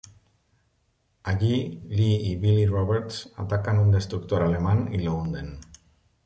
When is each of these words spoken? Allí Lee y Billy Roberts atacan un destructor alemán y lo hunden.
Allí 1.21 1.83
Lee 1.85 2.31
y 2.31 2.35
Billy 2.35 2.65
Roberts 2.65 3.31
atacan 3.37 3.77
un 3.77 3.91
destructor 3.91 4.41
alemán 4.41 4.89
y 4.91 4.97
lo 5.03 5.13
hunden. 5.13 5.59